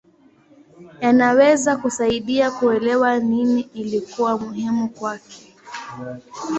[1.01, 5.53] Yanaweza kusaidia kuelewa nini ilikuwa muhimu kwake.